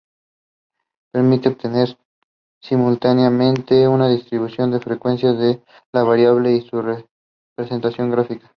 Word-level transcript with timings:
Permite 1.13 1.49
obtener 1.49 1.95
simultáneamente 2.59 3.87
una 3.87 4.09
distribución 4.09 4.71
de 4.71 4.79
frecuencias 4.79 5.37
de 5.37 5.63
la 5.93 6.01
variable 6.03 6.53
y 6.53 6.61
su 6.67 6.81
representación 6.81 8.09
gráfica. 8.09 8.49